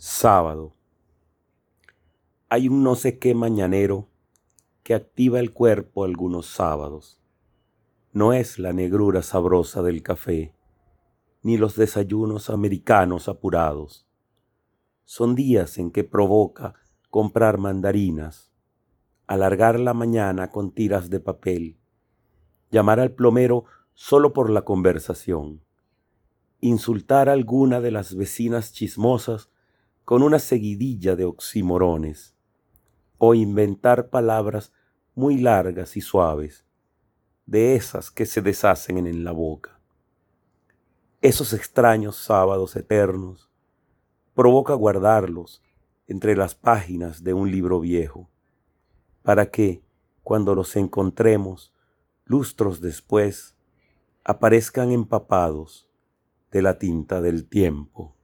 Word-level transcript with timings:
Sábado. 0.00 0.76
Hay 2.48 2.68
un 2.68 2.84
no 2.84 2.94
sé 2.94 3.18
qué 3.18 3.34
mañanero 3.34 4.06
que 4.84 4.94
activa 4.94 5.40
el 5.40 5.52
cuerpo 5.52 6.04
algunos 6.04 6.46
sábados. 6.46 7.20
No 8.12 8.32
es 8.32 8.60
la 8.60 8.72
negrura 8.72 9.22
sabrosa 9.22 9.82
del 9.82 10.04
café, 10.04 10.54
ni 11.42 11.56
los 11.56 11.74
desayunos 11.74 12.48
americanos 12.48 13.28
apurados. 13.28 14.06
Son 15.02 15.34
días 15.34 15.78
en 15.78 15.90
que 15.90 16.04
provoca 16.04 16.74
comprar 17.10 17.58
mandarinas, 17.58 18.52
alargar 19.26 19.80
la 19.80 19.94
mañana 19.94 20.52
con 20.52 20.70
tiras 20.70 21.10
de 21.10 21.18
papel, 21.18 21.76
llamar 22.70 23.00
al 23.00 23.10
plomero 23.10 23.64
solo 23.94 24.32
por 24.32 24.48
la 24.48 24.62
conversación, 24.62 25.64
insultar 26.60 27.28
a 27.28 27.32
alguna 27.32 27.80
de 27.80 27.90
las 27.90 28.14
vecinas 28.14 28.72
chismosas 28.72 29.50
con 30.08 30.22
una 30.22 30.38
seguidilla 30.38 31.16
de 31.16 31.26
oximorones, 31.26 32.34
o 33.18 33.34
inventar 33.34 34.08
palabras 34.08 34.72
muy 35.14 35.36
largas 35.36 35.98
y 35.98 36.00
suaves, 36.00 36.64
de 37.44 37.76
esas 37.76 38.10
que 38.10 38.24
se 38.24 38.40
deshacen 38.40 39.06
en 39.06 39.22
la 39.22 39.32
boca. 39.32 39.78
Esos 41.20 41.52
extraños 41.52 42.16
sábados 42.16 42.74
eternos 42.74 43.50
provoca 44.32 44.72
guardarlos 44.72 45.62
entre 46.06 46.34
las 46.34 46.54
páginas 46.54 47.22
de 47.22 47.34
un 47.34 47.50
libro 47.50 47.78
viejo, 47.78 48.30
para 49.22 49.50
que, 49.50 49.82
cuando 50.22 50.54
los 50.54 50.74
encontremos, 50.76 51.74
lustros 52.24 52.80
después, 52.80 53.56
aparezcan 54.24 54.90
empapados 54.90 55.86
de 56.50 56.62
la 56.62 56.78
tinta 56.78 57.20
del 57.20 57.46
tiempo. 57.46 58.17